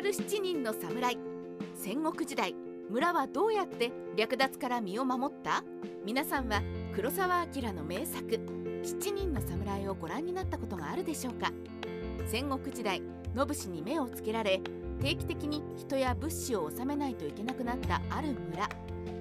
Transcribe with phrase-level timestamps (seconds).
[0.00, 1.18] ル7人の侍。
[1.74, 2.54] 戦国時代
[2.90, 5.64] 村はどうやって略奪から身を守った？
[6.04, 6.62] 皆さんは
[6.94, 8.26] 黒澤明の名作
[8.84, 11.52] 「7人の侍」をご覧になったことがあるでしょうか？
[12.26, 13.02] 戦国時代
[13.34, 14.60] 野武に目をつけられ
[15.00, 18.68] 定期的に人や物資を納めないといけなくなったある村。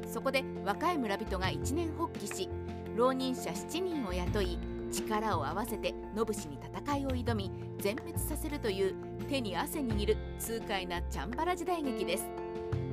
[0.07, 2.49] そこで若い村人が一年発起し
[2.95, 4.57] 浪人者7人を雇い
[4.95, 8.95] 力を合わせて野武に戦いを挑み全滅させるという
[9.29, 12.25] 手に汗握る痛快なチャンバラ時代劇です。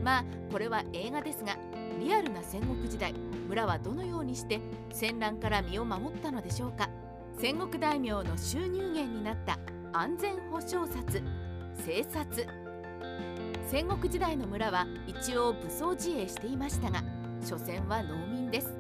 [0.03, 1.57] まあこれは映画ですが
[2.01, 3.13] リアルな戦国時代
[3.49, 4.61] 村はどのようにして
[4.93, 6.89] 戦乱から身を守ったのでしょうか。
[7.39, 9.59] 戦国大名の収入源になった
[9.93, 11.23] 安全保障札
[11.75, 12.47] 生殺
[13.67, 17.03] 戦国時代の村は一応武装自衛していましたが
[17.41, 18.77] 所詮は農民です。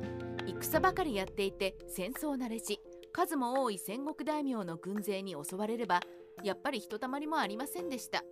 [0.61, 2.81] 戦ばかりやっていて戦争慣れし
[3.13, 6.01] 数も多い戦国大名の軍勢に襲われれば
[6.43, 8.25] やっぱりひとたまりもありませんでした。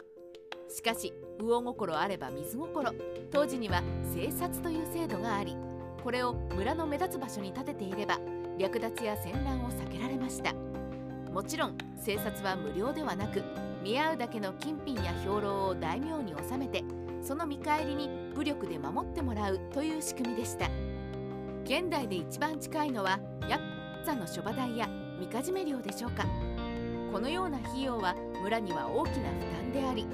[0.69, 2.93] しかし魚心あれば水心
[3.31, 3.83] 当時には
[4.15, 5.57] 生殺という制度があり
[6.03, 8.19] これを村の目立つ場所に建てていれば
[8.57, 10.55] 略奪や戦乱を避けられました。
[11.31, 13.43] もちろん生殺は無料ではなく
[13.83, 16.83] 見合うだけの金品や兵糧を大名に納めて
[17.23, 20.71] その見返りに武力で守ってもらうという仕組みでした。
[21.65, 23.21] 現代で一番近いのは
[24.01, 26.25] ッザの諸場代やみかじめ料でしょうか。
[27.13, 30.07] このような費用は村には大きな負担であり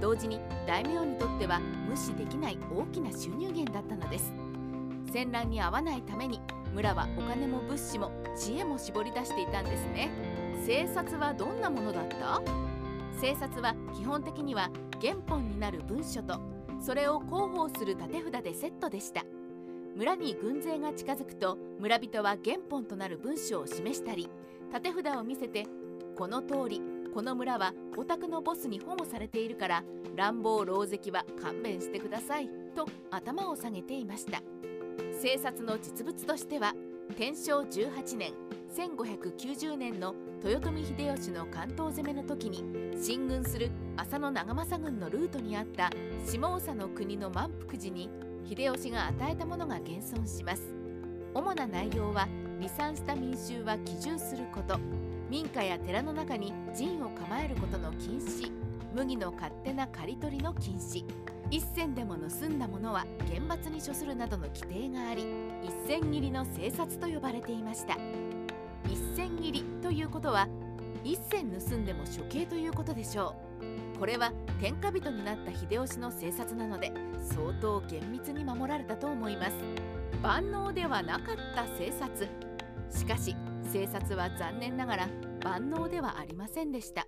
[0.00, 4.32] 同時に大名にとっては無視できない大きな収入源だったのです。
[5.12, 6.40] 戦乱に合わないために
[6.74, 10.10] 村はお金も物資も知恵も絞り出していたんですね。
[10.66, 12.40] 生殺はどんなものだった？
[13.20, 16.40] 生殺は基本的には原本になる文書と
[16.80, 19.24] それを広報する立て札でセットでした。
[19.96, 24.28] 村に軍勢が近づくと村人は原本となる文書を示したり
[24.68, 25.66] 立て札を見せて
[26.16, 26.80] この通り
[27.12, 29.84] この村はお宅のボスに保護されているから
[30.16, 34.42] 乱暴狼藉は勘弁してくださいと頭を下げていました。
[35.24, 36.74] 生殺の実物としては
[37.16, 38.32] 天正18年
[38.76, 42.62] 1590年の豊臣秀吉の関東攻めの時に
[43.02, 45.90] 進軍する浅野長政軍のルートにあった
[46.26, 48.10] 下総の国の満腹時に
[48.48, 50.62] 秀吉が与えたものが現存します。
[51.34, 52.28] 主な内容は
[52.58, 54.78] 離散した民衆は帰住すること。
[55.30, 58.52] 民家や寺の中に陣を構えることの禁止。
[58.94, 61.04] 麦の勝手な刈り取りの禁止。
[61.50, 65.24] 一銭でも盗んだものは厳罰に処するなどの規定があり
[65.62, 67.96] 一銭切りの生殺と呼ばれていました。
[68.86, 70.48] 一銭切りということは
[71.02, 73.53] 一銭盗んでも処刑ということでしょう。
[73.98, 79.52] これは天下人になった秀吉の生殺なので相当厳密に守られたと思います。
[80.22, 82.28] 万能ではなかった生殺
[82.90, 83.36] しかし
[83.72, 85.08] 生殺は残念ながら
[85.42, 87.06] 万能ではありませんでした。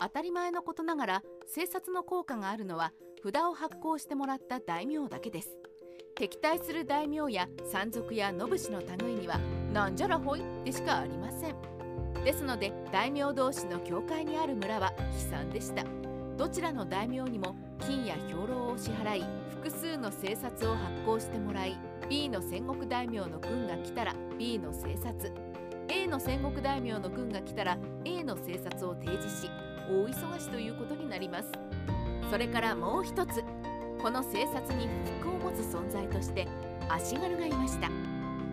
[0.00, 2.92] 当たり前のことながら生殺の効果があるのは
[3.22, 5.56] 札を発行してもらった大名だけです。
[6.16, 9.38] 敵対する大名や山賊や野武士の類には
[9.72, 11.56] なんじゃらほいでしかありません。
[12.24, 15.84] ですので大名同士の境界にある村は悲惨でした。
[16.36, 21.78] どちらの大名にも金や兵糧を支払い複数の生殺を発行してもらい
[22.08, 25.32] B の戦国大名の軍が来たら B の生殺
[25.88, 29.50] A の戦国大名の軍が来たら A の生殺を提示し
[29.88, 31.52] 大忙しということになります。
[32.30, 33.44] それからもう一つ
[34.02, 34.88] この生殺に
[35.20, 36.48] 不服を持つ存在として
[36.88, 37.90] 足軽がいました。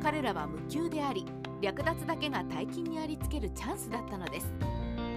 [0.03, 1.25] 彼らは無給であり
[1.61, 4.51] 略奪だけが大金にありつけるチャンスだったのです。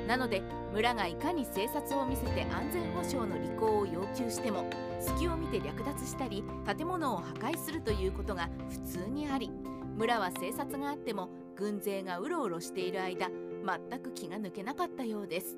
[0.06, 0.42] なので
[0.72, 4.68] 村がいかに生殺を見せて安全保障の履行を要求しても
[5.00, 9.50] 隙を見て略奪したり建物を破壊するということが普通にあり
[9.96, 15.56] 村は生殺があっても軍勢がうろうろしている間全く気が抜けなかったようです。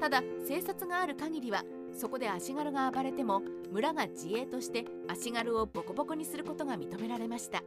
[0.00, 1.62] ただ生殺がある限りは
[1.92, 7.62] そこで足軽が暴れても村が自衛として足軽をボコボコにすることが認められました。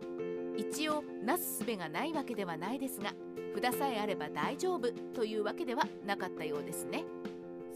[0.57, 3.13] 一応なすすべがないわけではないですが
[3.55, 7.03] 札さえあれば大丈夫というわけではなかったようですね。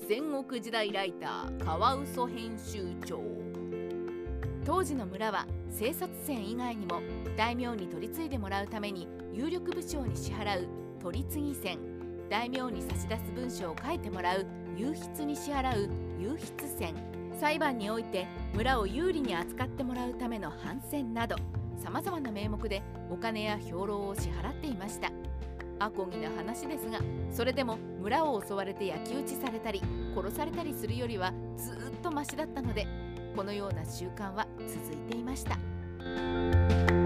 [0.08, 3.22] 戦国時代ライターカワウソ編集長。
[4.66, 7.02] 当時の村は生殺船以外にも
[7.36, 10.68] 大名に取り継いでもらうために有力武将に支払う
[11.02, 11.78] 取り次ぎ船。
[12.30, 14.46] 大名に差し出す文書を書いてもらう
[14.78, 16.96] 有筆に支払う有筆船。
[17.40, 21.36] 裁判において村を有利に扱ってもらうための反戦など
[21.76, 25.12] さまざまな名目でお金や兵糧を支払っていました。
[25.84, 27.00] アコギな話ですが
[27.32, 29.82] それでも村を襲われて焼き討ちされたり
[30.16, 32.86] 殺されたりするよりはずっとマシだったので
[33.36, 37.01] このような習慣は続いていました。